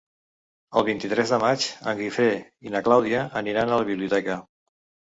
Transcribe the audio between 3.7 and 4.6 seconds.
la biblioteca.